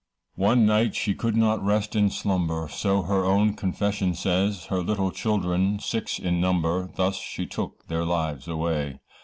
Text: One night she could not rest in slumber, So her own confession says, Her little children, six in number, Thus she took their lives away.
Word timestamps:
One 0.37 0.65
night 0.65 0.95
she 0.95 1.13
could 1.13 1.37
not 1.37 1.63
rest 1.63 1.95
in 1.95 2.09
slumber, 2.09 2.67
So 2.67 3.03
her 3.03 3.23
own 3.23 3.53
confession 3.53 4.15
says, 4.15 4.65
Her 4.65 4.81
little 4.81 5.11
children, 5.11 5.77
six 5.77 6.17
in 6.17 6.41
number, 6.41 6.89
Thus 6.95 7.17
she 7.17 7.45
took 7.45 7.85
their 7.87 8.03
lives 8.03 8.47
away. 8.47 8.97